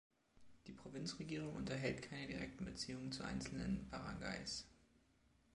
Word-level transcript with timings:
Die 0.65 0.71
Provinzregierung 0.71 1.55
unterhält 1.55 2.01
keine 2.01 2.25
direkten 2.25 2.65
Beziehungen 2.65 3.11
zu 3.11 3.21
einzelnen 3.23 3.87
Barangays. 3.91 4.65